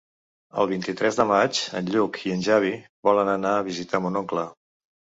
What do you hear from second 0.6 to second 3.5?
El vint-i-tres de maig en Lluc i en Xavi volen